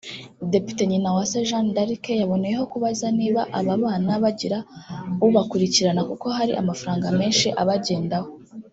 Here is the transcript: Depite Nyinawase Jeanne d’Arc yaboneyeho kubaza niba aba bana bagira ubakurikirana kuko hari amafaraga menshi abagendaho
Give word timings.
Depite 0.53 0.81
Nyinawase 0.87 1.37
Jeanne 1.49 1.71
d’Arc 1.75 2.03
yaboneyeho 2.21 2.63
kubaza 2.71 3.07
niba 3.19 3.41
aba 3.59 3.73
bana 3.83 4.13
bagira 4.23 4.57
ubakurikirana 5.27 6.01
kuko 6.09 6.25
hari 6.37 6.51
amafaraga 6.61 7.07
menshi 7.19 7.47
abagendaho 7.63 8.29